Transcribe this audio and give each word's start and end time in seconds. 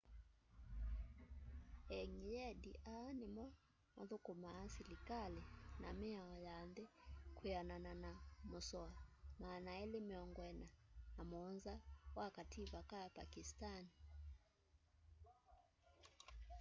engyendi 1.99 2.71
aa 2.93 3.09
nimo 3.19 3.45
mathukumaa 3.95 4.63
silikali 4.73 5.41
na 5.81 5.89
miao 6.01 6.33
ya 6.47 6.55
nthi 6.69 6.85
kwianana 7.37 7.91
na 8.03 8.11
musoa 8.49 8.93
247 9.41 11.77
wa 12.17 12.25
kativa 12.37 12.79
ka 12.89 12.99
pakistani 13.17 13.91